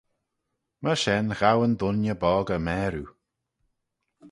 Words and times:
Myr 0.81 0.99
shen 1.01 1.27
ghow 1.39 1.59
yn 1.65 1.73
dooinney 1.79 2.19
boggey 2.21 2.61
maroo. 2.65 3.09